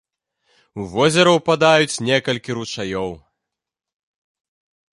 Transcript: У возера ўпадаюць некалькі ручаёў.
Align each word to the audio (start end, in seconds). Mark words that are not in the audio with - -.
У 0.83 0.85
возера 0.93 1.31
ўпадаюць 1.35 2.01
некалькі 2.09 2.55
ручаёў. 2.61 3.11